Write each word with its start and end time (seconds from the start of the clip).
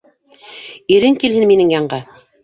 Ирең 0.95 1.19
килһен 1.23 1.45
минең 1.51 1.69
янға! 1.75 2.01